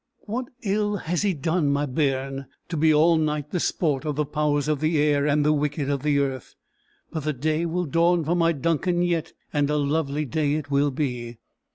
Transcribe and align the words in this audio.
"What 0.21 0.47
ill 0.63 0.97
has 0.97 1.21
he 1.21 1.35
done 1.35 1.69
my 1.71 1.85
bairn 1.85 2.47
to 2.69 2.75
be 2.75 2.91
all 2.91 3.17
night 3.17 3.51
the 3.51 3.59
sport 3.59 4.03
of 4.03 4.15
the 4.15 4.25
powers 4.25 4.67
of 4.67 4.79
the 4.79 4.97
air 4.99 5.27
and 5.27 5.45
the 5.45 5.53
wicked 5.53 5.91
of 5.91 6.01
the 6.01 6.17
earth? 6.17 6.55
But 7.11 7.19
the 7.19 7.33
day 7.33 7.67
will 7.67 7.85
dawn 7.85 8.25
for 8.25 8.33
my 8.33 8.51
Duncan 8.51 9.03
yet, 9.03 9.33
and 9.53 9.69
a 9.69 9.77
lovely 9.77 10.25
day 10.25 10.55
it 10.55 10.71
will 10.71 10.89
be!" 10.89 11.37